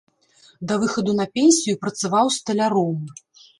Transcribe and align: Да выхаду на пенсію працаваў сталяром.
Да 0.71 0.77
выхаду 0.83 1.13
на 1.19 1.27
пенсію 1.35 1.77
працаваў 1.85 2.35
сталяром. 2.39 3.07